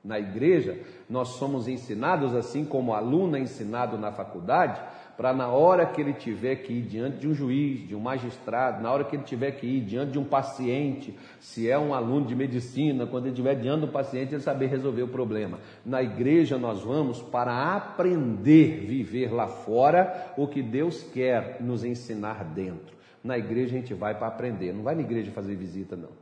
Na 0.03 0.19
igreja, 0.19 0.79
nós 1.09 1.29
somos 1.29 1.69
ensinados, 1.69 2.35
assim 2.35 2.65
como 2.65 2.95
aluno 2.95 3.37
é 3.37 3.41
ensinado 3.41 3.99
na 3.99 4.11
faculdade, 4.11 4.81
para 5.15 5.35
na 5.35 5.49
hora 5.49 5.85
que 5.85 6.01
ele 6.01 6.15
tiver 6.15 6.57
que 6.57 6.73
ir 6.73 6.81
diante 6.81 7.19
de 7.19 7.29
um 7.29 7.35
juiz, 7.35 7.87
de 7.87 7.95
um 7.95 8.01
magistrado, 8.01 8.83
na 8.83 8.91
hora 8.91 9.05
que 9.05 9.15
ele 9.15 9.23
tiver 9.25 9.51
que 9.51 9.67
ir 9.67 9.83
diante 9.83 10.13
de 10.13 10.19
um 10.19 10.25
paciente, 10.25 11.15
se 11.39 11.71
é 11.71 11.79
um 11.79 11.93
aluno 11.93 12.25
de 12.25 12.35
medicina, 12.35 13.07
quando 13.07 13.25
ele 13.25 13.35
estiver 13.35 13.55
diante 13.57 13.83
do 13.83 13.89
paciente, 13.89 14.33
ele 14.33 14.41
saber 14.41 14.69
resolver 14.69 15.03
o 15.03 15.09
problema. 15.09 15.59
Na 15.85 16.03
igreja 16.03 16.57
nós 16.57 16.81
vamos 16.81 17.21
para 17.21 17.77
aprender 17.77 18.87
viver 18.87 19.31
lá 19.31 19.47
fora 19.47 20.33
o 20.39 20.49
que 20.49 20.63
Deus 20.63 21.03
quer 21.03 21.59
nos 21.61 21.85
ensinar 21.85 22.43
dentro. 22.43 22.97
Na 23.23 23.37
igreja 23.37 23.77
a 23.77 23.79
gente 23.79 23.93
vai 23.93 24.15
para 24.15 24.29
aprender, 24.29 24.73
não 24.73 24.83
vai 24.83 24.95
na 24.95 25.03
igreja 25.03 25.31
fazer 25.33 25.55
visita 25.55 25.95
não. 25.95 26.13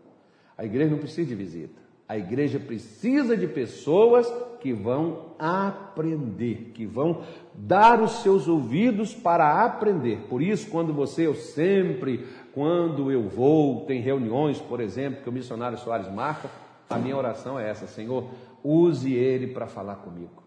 A 0.56 0.64
igreja 0.64 0.90
não 0.90 0.98
precisa 0.98 1.28
de 1.28 1.36
visita. 1.36 1.87
A 2.08 2.16
igreja 2.16 2.58
precisa 2.58 3.36
de 3.36 3.46
pessoas 3.46 4.26
que 4.60 4.72
vão 4.72 5.34
aprender, 5.38 6.72
que 6.74 6.86
vão 6.86 7.22
dar 7.54 8.00
os 8.02 8.22
seus 8.22 8.48
ouvidos 8.48 9.14
para 9.14 9.64
aprender. 9.64 10.26
Por 10.28 10.40
isso, 10.40 10.70
quando 10.70 10.92
você, 10.92 11.26
eu 11.26 11.34
sempre, 11.34 12.26
quando 12.54 13.12
eu 13.12 13.28
vou, 13.28 13.84
tem 13.84 14.00
reuniões, 14.00 14.58
por 14.58 14.80
exemplo, 14.80 15.22
que 15.22 15.28
o 15.28 15.32
missionário 15.32 15.76
Soares 15.76 16.10
marca, 16.10 16.50
a 16.88 16.96
minha 16.96 17.16
oração 17.16 17.60
é 17.60 17.68
essa: 17.68 17.86
Senhor, 17.86 18.24
use 18.64 19.12
ele 19.12 19.48
para 19.48 19.66
falar 19.66 19.96
comigo. 19.96 20.42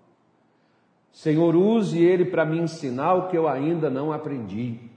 Senhor, 1.11 1.55
use 1.55 2.01
ele 2.01 2.25
para 2.25 2.43
me 2.43 2.57
ensinar 2.57 3.13
o 3.13 3.27
que 3.27 3.37
eu 3.37 3.47
ainda 3.47 3.89
não 3.89 4.11
aprendi. 4.11 4.90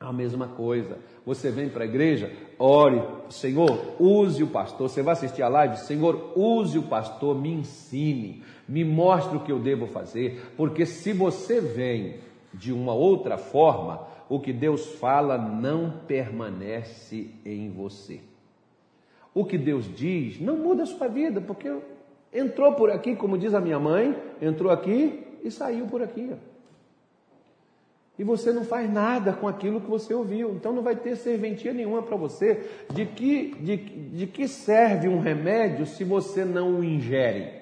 A 0.00 0.12
mesma 0.12 0.46
coisa. 0.46 0.98
Você 1.26 1.50
vem 1.50 1.68
para 1.68 1.82
a 1.82 1.86
igreja, 1.86 2.32
ore, 2.56 3.02
Senhor, 3.30 3.96
use 3.98 4.42
o 4.44 4.46
pastor. 4.46 4.88
Você 4.88 5.02
vai 5.02 5.12
assistir 5.12 5.42
a 5.42 5.48
live, 5.48 5.76
Senhor, 5.76 6.32
use 6.36 6.78
o 6.78 6.84
pastor, 6.84 7.36
me 7.36 7.52
ensine, 7.52 8.44
me 8.68 8.84
mostre 8.84 9.36
o 9.36 9.40
que 9.40 9.50
eu 9.50 9.58
devo 9.58 9.88
fazer, 9.88 10.52
porque 10.56 10.86
se 10.86 11.12
você 11.12 11.60
vem 11.60 12.20
de 12.54 12.72
uma 12.72 12.94
outra 12.94 13.36
forma, 13.36 14.06
o 14.28 14.38
que 14.38 14.52
Deus 14.52 14.86
fala 14.94 15.36
não 15.36 15.90
permanece 16.06 17.34
em 17.44 17.68
você. 17.68 18.20
O 19.34 19.44
que 19.44 19.58
Deus 19.58 19.92
diz 19.96 20.40
não 20.40 20.56
muda 20.56 20.84
a 20.84 20.86
sua 20.86 21.08
vida, 21.08 21.40
porque 21.40 21.76
entrou 22.32 22.74
por 22.74 22.88
aqui, 22.90 23.16
como 23.16 23.36
diz 23.36 23.52
a 23.52 23.60
minha 23.60 23.80
mãe, 23.80 24.16
entrou 24.40 24.70
aqui 24.70 25.26
e 25.42 25.50
saiu 25.50 25.86
por 25.86 26.02
aqui 26.02 26.32
e 28.18 28.24
você 28.24 28.50
não 28.50 28.64
faz 28.64 28.92
nada 28.92 29.32
com 29.32 29.46
aquilo 29.46 29.80
que 29.80 29.88
você 29.88 30.12
ouviu. 30.12 30.50
Então 30.50 30.72
não 30.72 30.82
vai 30.82 30.96
ter 30.96 31.14
serventia 31.16 31.72
nenhuma 31.72 32.02
para 32.02 32.16
você. 32.16 32.68
De 32.92 33.06
que, 33.06 33.54
de, 33.60 33.76
de 33.76 34.26
que 34.26 34.48
serve 34.48 35.08
um 35.08 35.20
remédio 35.20 35.86
se 35.86 36.02
você 36.02 36.44
não 36.44 36.80
o 36.80 36.84
ingere? 36.84 37.52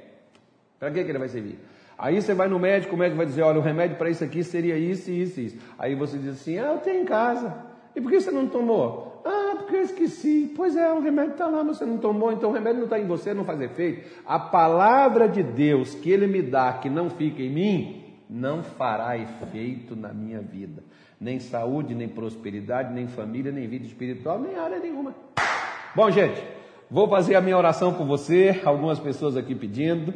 Para 0.79 0.91
que, 0.91 1.05
que 1.05 1.11
ele 1.11 1.19
vai 1.19 1.29
servir? 1.29 1.59
Aí 1.99 2.21
você 2.21 2.33
vai 2.33 2.49
no 2.49 2.59
médico, 2.59 2.95
o 2.95 2.99
médico 2.99 3.19
vai 3.19 3.27
dizer: 3.27 3.43
olha, 3.43 3.59
o 3.59 3.63
remédio 3.63 3.97
para 3.97 4.09
isso 4.09 4.25
aqui 4.25 4.43
seria 4.43 4.79
isso, 4.79 5.11
isso, 5.11 5.41
isso. 5.41 5.57
Aí 5.79 5.95
você 5.95 6.17
diz 6.17 6.41
assim: 6.41 6.59
ah, 6.59 6.73
eu 6.73 6.79
tenho 6.79 7.03
em 7.03 7.07
casa. 7.07 7.55
E 7.95 8.01
por 8.01 8.11
que 8.11 8.21
você 8.21 8.31
não 8.31 8.47
tomou? 8.47 9.23
Ah, 9.25 9.57
porque 9.57 9.77
eu 9.77 9.83
esqueci. 9.83 10.53
Pois 10.55 10.77
é, 10.77 10.91
o 10.93 11.01
remédio 11.01 11.33
está 11.33 11.47
lá, 11.47 11.65
mas 11.65 11.79
você 11.79 11.87
não 11.87 11.99
tomou, 11.99 12.33
então 12.33 12.51
o 12.51 12.53
remédio 12.53 12.79
não 12.79 12.85
está 12.85 12.99
em 12.99 13.07
você, 13.07 13.35
não 13.35 13.45
faz 13.45 13.61
efeito. 13.61 14.09
A 14.27 14.39
palavra 14.39 15.29
de 15.29 15.43
Deus 15.43 15.95
que 15.95 16.11
ele 16.11 16.27
me 16.27 16.43
dá, 16.43 16.75
que 16.75 16.89
não 16.89 17.11
fica 17.11 17.43
em 17.43 17.51
mim, 17.51 18.06
não 18.29 18.63
fará 18.63 19.17
efeito 19.17 19.95
na 19.95 20.13
minha 20.13 20.41
vida. 20.41 20.83
Nem 21.21 21.39
saúde, 21.39 21.95
nem 21.95 22.09
prosperidade, 22.09 22.93
nem 22.93 23.07
família, 23.07 23.51
nem 23.51 23.67
vida 23.67 23.87
espiritual, 23.87 24.39
nem 24.39 24.57
área 24.57 24.79
nenhuma. 24.79 25.15
Bom, 25.95 26.11
gente, 26.11 26.43
vou 26.91 27.09
fazer 27.09 27.37
a 27.37 27.41
minha 27.41 27.57
oração 27.57 27.95
por 27.95 28.07
você. 28.07 28.61
Algumas 28.65 28.99
pessoas 28.99 29.37
aqui 29.37 29.55
pedindo. 29.55 30.13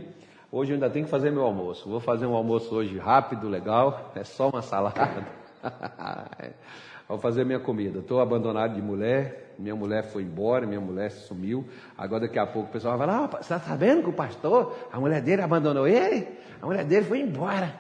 Hoje 0.53 0.73
eu 0.73 0.75
ainda 0.75 0.91
tenho 0.91 1.05
que 1.05 1.11
fazer 1.11 1.31
meu 1.31 1.43
almoço. 1.43 1.89
Vou 1.89 2.01
fazer 2.01 2.27
um 2.27 2.35
almoço 2.35 2.75
hoje 2.75 2.99
rápido, 2.99 3.49
legal. 3.49 4.13
É 4.15 4.25
só 4.25 4.51
uma 4.51 4.61
salada. 4.61 5.27
Vou 7.09 7.19
fazer 7.19 7.45
minha 7.45 7.59
comida. 7.59 8.01
Estou 8.01 8.21
abandonado 8.21 8.75
de 8.75 8.83
mulher. 8.83 9.55
Minha 9.59 9.75
mulher 9.75 10.05
foi 10.05 10.23
embora, 10.23 10.67
minha 10.67 10.81
mulher 10.81 11.11
sumiu. 11.11 11.67
Agora 11.97 12.23
daqui 12.23 12.39
a 12.39 12.47
pouco 12.47 12.69
o 12.69 12.73
pessoal 12.73 12.97
vai 12.97 13.07
falar: 13.07 13.25
ah, 13.25 13.27
você 13.27 13.39
está 13.39 13.61
sabendo 13.61 14.03
que 14.03 14.11
o 14.11 14.13
pastor, 14.13 14.77
a 14.93 14.99
mulher 14.99 15.21
dele 15.21 15.43
abandonou 15.43 15.89
ele? 15.89 16.29
A 16.63 16.67
mulher 16.67 16.85
dele 16.85 17.05
foi 17.05 17.21
embora. 17.21 17.75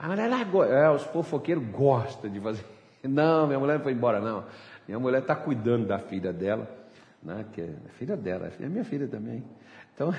A 0.00 0.08
mulher 0.08 0.28
largou. 0.30 0.64
É, 0.64 0.90
os 0.90 1.02
fofoqueiros 1.04 1.62
gostam 1.66 2.30
de 2.30 2.40
fazer. 2.40 2.64
Não, 3.04 3.46
minha 3.46 3.58
mulher 3.58 3.78
não 3.78 3.82
foi 3.82 3.92
embora, 3.92 4.20
não. 4.20 4.44
Minha 4.86 4.98
mulher 4.98 5.22
está 5.22 5.34
cuidando 5.34 5.86
da 5.86 5.98
filha 5.98 6.34
dela, 6.34 6.68
né? 7.22 7.46
Que 7.50 7.62
é 7.62 7.74
filha 7.92 8.14
dela, 8.14 8.52
é 8.60 8.66
minha 8.66 8.84
filha 8.84 9.08
também. 9.08 9.42
Então, 9.94 10.14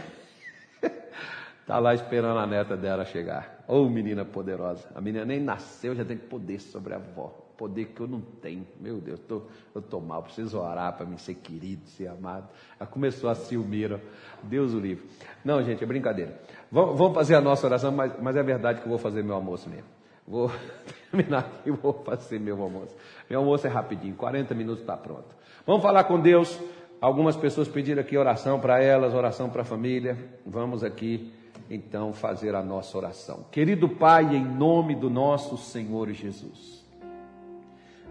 está 1.61 1.77
lá 1.77 1.93
esperando 1.93 2.39
a 2.39 2.47
neta 2.47 2.75
dela 2.75 3.05
chegar. 3.05 3.63
Ô 3.67 3.81
oh, 3.83 3.89
menina 3.89 4.25
poderosa. 4.25 4.89
A 4.95 5.01
menina 5.01 5.25
nem 5.25 5.39
nasceu, 5.39 5.93
já 5.93 6.03
tem 6.03 6.17
poder 6.17 6.59
sobre 6.59 6.95
a 6.95 6.97
avó. 6.97 7.50
Poder 7.61 7.85
que 7.89 8.01
eu 8.01 8.07
não 8.07 8.21
tenho. 8.41 8.65
Meu 8.79 8.99
Deus, 8.99 9.19
tô, 9.19 9.43
eu 9.75 9.81
estou 9.81 10.01
mal, 10.01 10.23
preciso 10.23 10.57
orar 10.57 10.97
para 10.97 11.05
mim 11.05 11.15
ser 11.15 11.35
querido, 11.35 11.87
ser 11.89 12.07
amado. 12.07 12.49
Ela 12.79 12.89
começou 12.89 13.29
a 13.29 13.35
ciúmeira. 13.35 14.01
Deus 14.41 14.73
o 14.73 14.79
livre. 14.79 15.07
Não, 15.45 15.61
gente, 15.61 15.83
é 15.83 15.85
brincadeira. 15.85 16.41
Vamos 16.71 17.13
fazer 17.13 17.35
a 17.35 17.41
nossa 17.41 17.67
oração, 17.67 17.91
mas, 17.91 18.13
mas 18.19 18.35
é 18.35 18.41
verdade 18.41 18.79
que 18.79 18.87
eu 18.87 18.89
vou 18.89 18.97
fazer 18.97 19.23
meu 19.23 19.35
almoço 19.35 19.69
mesmo. 19.69 19.85
Vou 20.27 20.51
terminar 21.11 21.41
aqui 21.41 21.69
e 21.69 21.71
vou 21.71 21.93
fazer 22.03 22.39
meu 22.39 22.59
almoço. 22.59 22.95
Meu 23.29 23.41
almoço 23.41 23.67
é 23.67 23.69
rapidinho, 23.69 24.15
40 24.15 24.55
minutos 24.55 24.81
está 24.81 24.97
pronto. 24.97 25.35
Vamos 25.63 25.83
falar 25.83 26.05
com 26.05 26.19
Deus. 26.19 26.59
Algumas 26.99 27.35
pessoas 27.35 27.67
pediram 27.67 28.01
aqui 28.01 28.17
oração 28.17 28.59
para 28.59 28.81
elas, 28.81 29.13
oração 29.13 29.51
para 29.51 29.61
a 29.61 29.65
família. 29.65 30.17
Vamos 30.47 30.83
aqui 30.83 31.31
então 31.69 32.11
fazer 32.11 32.55
a 32.55 32.63
nossa 32.63 32.97
oração. 32.97 33.45
Querido 33.51 33.87
Pai, 33.87 34.35
em 34.35 34.43
nome 34.43 34.95
do 34.95 35.11
nosso 35.11 35.57
Senhor 35.57 36.09
Jesus. 36.09 36.80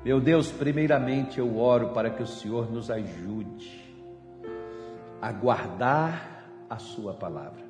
Meu 0.02 0.18
Deus, 0.18 0.50
primeiramente 0.50 1.38
eu 1.38 1.58
oro 1.58 1.90
para 1.90 2.08
que 2.08 2.22
o 2.22 2.26
Senhor 2.26 2.72
nos 2.72 2.90
ajude 2.90 3.80
a 5.20 5.30
guardar 5.30 6.46
a 6.70 6.78
Sua 6.78 7.12
palavra. 7.12 7.62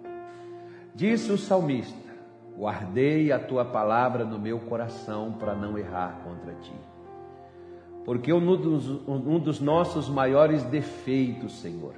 Disse 0.95 1.33
o 1.33 1.39
salmista: 1.39 2.11
Guardei 2.57 3.33
a 3.33 3.39
tua 3.39 3.65
palavra 3.65 4.25
no 4.25 4.39
meu 4.39 4.61
coração 4.61 5.33
para 5.33 5.57
não 5.57 5.77
errar 5.77 6.21
contra 6.23 6.55
ti. 6.55 6.75
Porque 8.05 8.33
um 8.33 8.57
dos, 8.57 8.89
um 9.09 9.39
dos 9.39 9.61
nossos 9.61 10.09
maiores 10.09 10.63
defeitos, 10.65 11.61
Senhor, 11.61 11.95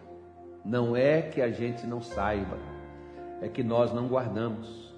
não 0.65 0.97
é 0.97 1.21
que 1.21 1.43
a 1.43 1.51
gente 1.51 1.87
não 1.87 2.01
saiba, 2.01 2.57
é 3.41 3.49
que 3.49 3.63
nós 3.63 3.93
não 3.93 4.09
guardamos. 4.09 4.92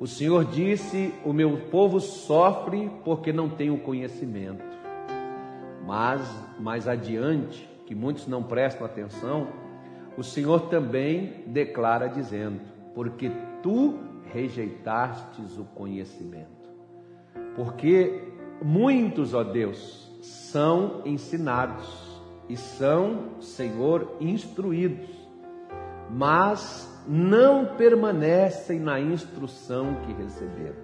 O 0.00 0.06
Senhor 0.06 0.44
disse: 0.44 1.12
O 1.24 1.32
meu 1.32 1.56
povo 1.70 2.00
sofre 2.00 2.90
porque 3.04 3.32
não 3.32 3.48
tem 3.48 3.70
o 3.70 3.80
conhecimento. 3.80 4.64
Mas 5.84 6.22
mais 6.58 6.86
adiante, 6.86 7.68
que 7.86 7.94
muitos 7.94 8.26
não 8.26 8.42
prestam 8.42 8.86
atenção, 8.86 9.48
o 10.16 10.22
Senhor 10.22 10.68
também 10.68 11.42
declara 11.46 12.08
dizendo: 12.08 12.60
Porque 12.94 13.30
tu 13.62 13.98
rejeitastes 14.32 15.58
o 15.58 15.64
conhecimento. 15.64 16.68
Porque 17.56 18.22
muitos, 18.62 19.34
ó 19.34 19.42
Deus, 19.42 20.08
são 20.20 21.02
ensinados 21.04 22.20
e 22.48 22.56
são, 22.56 23.40
Senhor, 23.40 24.16
instruídos, 24.20 25.08
mas 26.10 26.97
não 27.08 27.64
permanecem 27.64 28.78
na 28.78 29.00
instrução 29.00 29.96
que 30.04 30.12
receberam. 30.12 30.76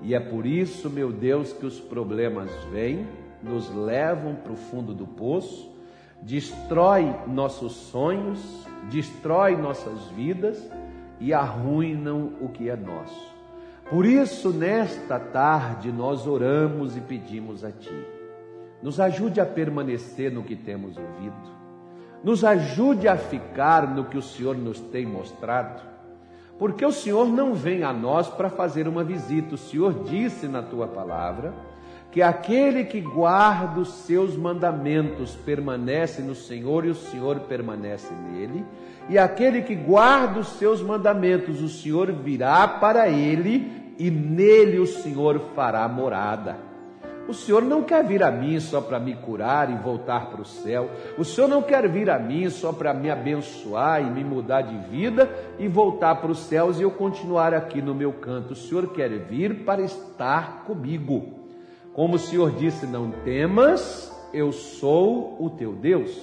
E 0.00 0.14
é 0.14 0.20
por 0.20 0.46
isso, 0.46 0.88
meu 0.88 1.10
Deus, 1.10 1.52
que 1.52 1.66
os 1.66 1.80
problemas 1.80 2.50
vêm, 2.70 3.08
nos 3.42 3.68
levam 3.74 4.36
para 4.36 4.52
o 4.52 4.56
fundo 4.56 4.94
do 4.94 5.04
poço, 5.04 5.68
destrói 6.22 7.12
nossos 7.26 7.72
sonhos, 7.72 8.64
destrói 8.88 9.56
nossas 9.56 10.06
vidas 10.10 10.70
e 11.18 11.34
arruinam 11.34 12.34
o 12.40 12.48
que 12.48 12.70
é 12.70 12.76
nosso. 12.76 13.32
Por 13.90 14.06
isso, 14.06 14.50
nesta 14.50 15.18
tarde, 15.18 15.90
nós 15.90 16.26
oramos 16.26 16.96
e 16.96 17.00
pedimos 17.00 17.64
a 17.64 17.72
Ti. 17.72 18.06
Nos 18.80 19.00
ajude 19.00 19.40
a 19.40 19.46
permanecer 19.46 20.30
no 20.30 20.44
que 20.44 20.54
temos 20.54 20.96
ouvido. 20.96 21.61
Nos 22.22 22.44
ajude 22.44 23.08
a 23.08 23.16
ficar 23.16 23.86
no 23.86 24.04
que 24.04 24.16
o 24.16 24.22
Senhor 24.22 24.56
nos 24.56 24.80
tem 24.80 25.04
mostrado. 25.04 25.82
Porque 26.58 26.84
o 26.84 26.92
Senhor 26.92 27.26
não 27.26 27.54
vem 27.54 27.82
a 27.82 27.92
nós 27.92 28.28
para 28.28 28.48
fazer 28.48 28.86
uma 28.86 29.02
visita. 29.02 29.54
O 29.54 29.58
Senhor 29.58 30.04
disse 30.04 30.46
na 30.46 30.62
tua 30.62 30.86
palavra 30.86 31.52
que 32.12 32.20
aquele 32.20 32.84
que 32.84 33.00
guarda 33.00 33.80
os 33.80 33.88
seus 33.88 34.36
mandamentos 34.36 35.34
permanece 35.34 36.20
no 36.20 36.34
Senhor 36.34 36.84
e 36.84 36.90
o 36.90 36.94
Senhor 36.94 37.40
permanece 37.40 38.12
nele, 38.12 38.64
e 39.08 39.18
aquele 39.18 39.62
que 39.62 39.74
guarda 39.74 40.40
os 40.40 40.48
seus 40.58 40.82
mandamentos, 40.82 41.62
o 41.62 41.70
Senhor 41.70 42.12
virá 42.12 42.68
para 42.68 43.08
ele 43.08 43.94
e 43.98 44.10
nele 44.10 44.78
o 44.78 44.86
Senhor 44.86 45.40
fará 45.54 45.88
morada. 45.88 46.58
O 47.32 47.34
Senhor 47.34 47.62
não 47.62 47.82
quer 47.82 48.04
vir 48.04 48.22
a 48.22 48.30
mim 48.30 48.60
só 48.60 48.78
para 48.78 49.00
me 49.00 49.14
curar 49.14 49.70
e 49.70 49.74
voltar 49.74 50.26
para 50.26 50.42
o 50.42 50.44
céu. 50.44 50.90
O 51.16 51.24
Senhor 51.24 51.48
não 51.48 51.62
quer 51.62 51.88
vir 51.88 52.10
a 52.10 52.18
mim 52.18 52.50
só 52.50 52.74
para 52.74 52.92
me 52.92 53.10
abençoar 53.10 54.02
e 54.02 54.10
me 54.10 54.22
mudar 54.22 54.60
de 54.60 54.76
vida 54.90 55.30
e 55.58 55.66
voltar 55.66 56.16
para 56.16 56.30
os 56.30 56.40
céus 56.40 56.78
e 56.78 56.82
eu 56.82 56.90
continuar 56.90 57.54
aqui 57.54 57.80
no 57.80 57.94
meu 57.94 58.12
canto. 58.12 58.52
O 58.52 58.54
Senhor 58.54 58.92
quer 58.92 59.08
vir 59.08 59.64
para 59.64 59.80
estar 59.80 60.64
comigo. 60.64 61.24
Como 61.94 62.16
o 62.16 62.18
Senhor 62.18 62.50
disse: 62.50 62.84
Não 62.84 63.10
temas, 63.10 64.14
eu 64.34 64.52
sou 64.52 65.42
o 65.42 65.48
teu 65.48 65.72
Deus. 65.72 66.14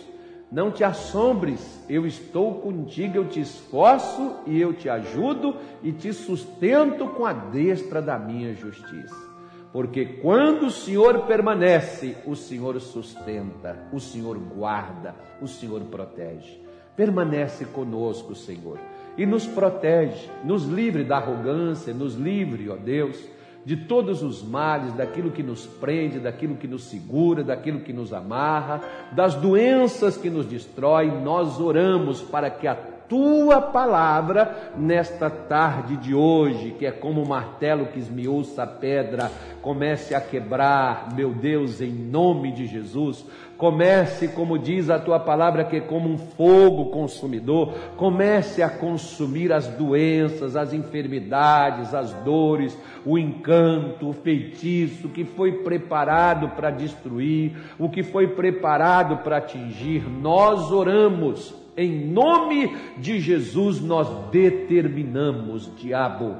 Não 0.51 0.69
te 0.69 0.83
assombres, 0.83 1.83
eu 1.89 2.05
estou 2.05 2.61
contigo, 2.61 3.17
eu 3.17 3.27
te 3.27 3.39
esforço 3.41 4.35
e 4.45 4.61
eu 4.61 4.73
te 4.73 4.87
ajudo 4.87 5.55
e 5.81 5.91
te 5.91 6.13
sustento 6.13 7.07
com 7.07 7.25
a 7.25 7.33
destra 7.33 7.99
da 7.99 8.19
minha 8.19 8.53
justiça. 8.53 9.28
Porque 9.71 10.05
quando 10.05 10.67
o 10.67 10.71
Senhor 10.71 11.25
permanece, 11.27 12.17
o 12.25 12.35
Senhor 12.35 12.79
sustenta, 12.81 13.87
o 13.93 13.99
Senhor 13.99 14.37
guarda, 14.37 15.15
o 15.41 15.47
Senhor 15.47 15.81
protege. 15.81 16.59
Permanece 16.95 17.65
conosco, 17.65 18.35
Senhor, 18.35 18.79
e 19.17 19.25
nos 19.25 19.45
protege, 19.45 20.29
nos 20.43 20.65
livre 20.65 21.03
da 21.03 21.17
arrogância, 21.17 21.93
nos 21.93 22.15
livre, 22.15 22.69
ó 22.69 22.75
Deus 22.75 23.23
de 23.65 23.75
todos 23.75 24.23
os 24.23 24.41
males, 24.41 24.93
daquilo 24.93 25.31
que 25.31 25.43
nos 25.43 25.67
prende, 25.67 26.19
daquilo 26.19 26.55
que 26.55 26.67
nos 26.67 26.85
segura, 26.85 27.43
daquilo 27.43 27.81
que 27.81 27.93
nos 27.93 28.13
amarra, 28.13 28.81
das 29.11 29.35
doenças 29.35 30.17
que 30.17 30.29
nos 30.29 30.45
destrói, 30.45 31.11
nós 31.21 31.59
oramos 31.59 32.21
para 32.21 32.49
que 32.49 32.67
a 32.67 32.75
tua 33.09 33.59
palavra 33.59 34.71
nesta 34.77 35.31
tarde 35.31 35.97
de 35.97 36.13
hoje, 36.13 36.75
que 36.77 36.85
é 36.85 36.91
como 36.91 37.23
um 37.23 37.27
martelo 37.27 37.87
que 37.87 37.97
esmiuça 37.97 38.63
a 38.63 38.67
pedra, 38.67 39.31
comece 39.63 40.13
a 40.13 40.21
quebrar, 40.21 41.09
meu 41.15 41.33
Deus, 41.33 41.81
em 41.81 41.91
nome 41.91 42.51
de 42.51 42.67
Jesus. 42.67 43.25
Comece, 43.57 44.29
como 44.29 44.57
diz 44.57 44.89
a 44.89 44.99
tua 44.99 45.19
palavra, 45.19 45.65
que 45.65 45.77
é 45.77 45.81
como 45.81 46.07
um 46.07 46.17
fogo 46.17 46.91
consumidor, 46.91 47.73
comece 47.97 48.61
a 48.61 48.69
consumir 48.69 49.51
as 49.51 49.67
doenças, 49.67 50.55
as 50.55 50.71
enfermidades, 50.71 51.93
as 51.93 52.13
dores, 52.23 52.77
o 53.03 53.17
encanto, 53.17 54.09
o 54.09 54.13
feitiço 54.13 55.09
que 55.09 55.25
foi 55.25 55.63
preparado 55.63 56.49
para 56.49 56.69
destruir, 56.69 57.57
o 57.77 57.89
que 57.89 58.03
foi 58.03 58.27
preparado 58.27 59.17
para 59.17 59.37
atingir. 59.37 60.07
Nós 60.07 60.71
oramos 60.71 61.53
em 61.79 62.07
nome 62.07 62.75
de 62.97 63.21
Jesus 63.21 63.79
nós 63.79 64.07
determinamos, 64.31 65.73
diabo, 65.77 66.35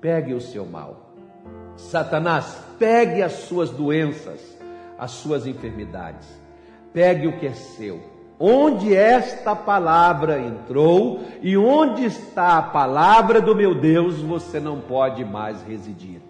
pegue 0.00 0.34
o 0.34 0.40
seu 0.40 0.66
mal. 0.66 1.14
Satanás, 1.76 2.60
pegue 2.76 3.22
as 3.22 3.32
suas 3.32 3.70
doenças, 3.70 4.40
as 4.98 5.12
suas 5.12 5.46
enfermidades. 5.46 6.28
Pegue 6.92 7.28
o 7.28 7.38
que 7.38 7.46
é 7.46 7.52
seu. 7.52 8.00
Onde 8.36 8.92
esta 8.92 9.54
palavra 9.54 10.40
entrou 10.40 11.20
e 11.40 11.56
onde 11.56 12.04
está 12.04 12.58
a 12.58 12.62
palavra 12.62 13.40
do 13.40 13.54
meu 13.54 13.80
Deus, 13.80 14.20
você 14.20 14.58
não 14.58 14.80
pode 14.80 15.24
mais 15.24 15.62
residir. 15.62 16.20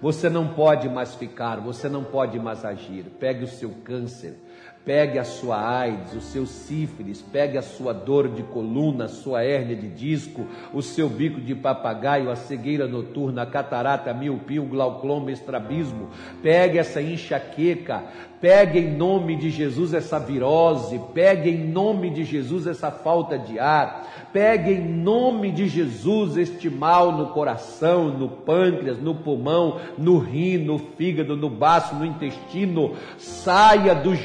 Você 0.00 0.28
não 0.28 0.48
pode 0.48 0.88
mais 0.88 1.14
ficar, 1.14 1.60
você 1.60 1.88
não 1.88 2.04
pode 2.04 2.38
mais 2.38 2.64
agir. 2.64 3.04
Pegue 3.18 3.44
o 3.44 3.48
seu 3.48 3.70
câncer, 3.84 4.38
Pegue 4.86 5.18
a 5.18 5.24
sua 5.24 5.80
AIDS, 5.80 6.14
o 6.14 6.20
seu 6.20 6.46
sífilis, 6.46 7.20
pegue 7.20 7.58
a 7.58 7.62
sua 7.62 7.92
dor 7.92 8.28
de 8.28 8.44
coluna, 8.44 9.06
a 9.06 9.08
sua 9.08 9.42
hérnia 9.42 9.74
de 9.74 9.88
disco, 9.88 10.46
o 10.72 10.80
seu 10.80 11.08
bico 11.08 11.40
de 11.40 11.56
papagaio, 11.56 12.30
a 12.30 12.36
cegueira 12.36 12.86
noturna, 12.86 13.42
a 13.42 13.46
catarata, 13.46 14.12
a 14.12 14.14
miopia, 14.14 14.62
o 14.62 14.66
glaucoma, 14.66 15.32
estrabismo. 15.32 16.10
Pegue 16.40 16.78
essa 16.78 17.02
enxaqueca, 17.02 18.04
Pegue 18.40 18.80
em 18.80 18.94
nome 18.94 19.34
de 19.34 19.48
Jesus 19.48 19.94
essa 19.94 20.18
virose, 20.18 21.00
pegue 21.14 21.48
em 21.48 21.66
nome 21.68 22.10
de 22.10 22.22
Jesus 22.22 22.66
essa 22.66 22.90
falta 22.90 23.38
de 23.38 23.58
ar, 23.58 24.28
pegue 24.30 24.72
em 24.72 24.86
nome 24.86 25.50
de 25.50 25.66
Jesus 25.66 26.36
este 26.36 26.68
mal 26.68 27.12
no 27.12 27.28
coração, 27.28 28.10
no 28.10 28.28
pâncreas, 28.28 29.00
no 29.00 29.14
pulmão, 29.14 29.80
no 29.96 30.18
rim, 30.18 30.58
no 30.58 30.78
fígado, 30.78 31.34
no 31.34 31.48
baço, 31.48 31.94
no 31.94 32.04
intestino. 32.04 32.92
Saia 33.16 33.94
dos 33.94 34.18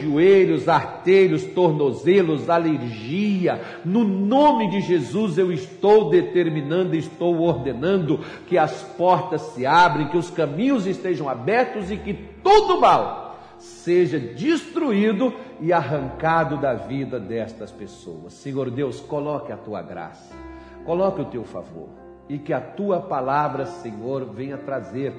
joelhos, 0.52 0.68
artelhos, 0.68 1.44
tornozelos, 1.46 2.50
alergia. 2.50 3.62
No 3.86 4.04
nome 4.04 4.70
de 4.70 4.82
Jesus 4.82 5.38
eu 5.38 5.52
estou 5.52 6.10
determinando, 6.10 6.96
estou 6.96 7.40
ordenando 7.42 8.20
que 8.48 8.58
as 8.58 8.84
portas 8.98 9.42
se 9.42 9.66
abrem, 9.66 10.10
que 10.10 10.18
os 10.18 10.30
caminhos 10.30 10.86
estejam 10.86 11.30
abertos 11.30 11.90
e 11.92 11.98
que 11.98 12.14
todo 12.44 12.80
mal 12.80 13.40
seja 13.58 14.20
destruído 14.20 15.34
e 15.60 15.72
arrancado 15.72 16.58
da 16.58 16.74
vida 16.74 17.20
destas 17.20 17.72
pessoas. 17.72 18.34
Senhor 18.34 18.70
Deus, 18.72 19.00
coloque 19.00 19.52
a 19.52 19.58
tua 19.58 19.82
graça, 19.82 20.36
coloque 20.84 21.22
o 21.22 21.26
teu 21.26 21.44
favor 21.44 21.90
e 22.28 22.40
que 22.40 22.54
a 22.54 22.62
tua 22.62 23.00
palavra, 23.00 23.66
Senhor, 23.66 24.26
venha 24.26 24.58
trazer 24.58 25.14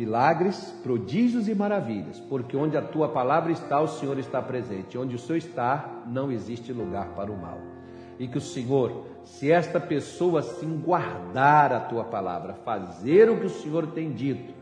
milagres, 0.00 0.74
prodígios 0.82 1.46
e 1.46 1.54
maravilhas, 1.54 2.18
porque 2.18 2.56
onde 2.56 2.74
a 2.74 2.80
tua 2.80 3.10
palavra 3.10 3.52
está, 3.52 3.78
o 3.82 3.86
Senhor 3.86 4.18
está 4.18 4.40
presente. 4.40 4.96
Onde 4.96 5.14
o 5.14 5.18
Senhor 5.18 5.36
está, 5.36 6.04
não 6.06 6.32
existe 6.32 6.72
lugar 6.72 7.08
para 7.08 7.30
o 7.30 7.36
mal. 7.36 7.58
E 8.18 8.26
que 8.26 8.38
o 8.38 8.40
Senhor, 8.40 9.04
se 9.24 9.52
esta 9.52 9.78
pessoa 9.78 10.40
se 10.40 10.64
guardar 10.64 11.70
a 11.70 11.80
tua 11.80 12.04
palavra, 12.04 12.54
fazer 12.54 13.28
o 13.28 13.38
que 13.38 13.46
o 13.46 13.50
Senhor 13.50 13.88
tem 13.88 14.10
dito, 14.12 14.54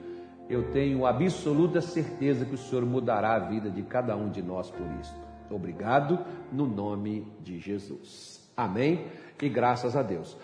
eu 0.51 0.73
tenho 0.73 1.07
absoluta 1.07 1.81
certeza 1.81 2.45
que 2.45 2.55
o 2.55 2.59
Senhor 2.59 2.85
mudará 2.85 3.35
a 3.35 3.39
vida 3.39 3.71
de 3.71 3.83
cada 3.83 4.17
um 4.17 4.31
de 4.31 4.43
nós 4.43 4.71
por 4.71 4.87
isso. 5.01 5.15
Obrigado, 5.51 6.19
no 6.51 6.67
nome 6.67 7.27
de 7.41 7.61
Jesus. 7.61 8.51
Amém 8.57 9.07
e 9.41 9.49
graças 9.49 9.95
a 9.95 10.03
Deus. 10.03 10.39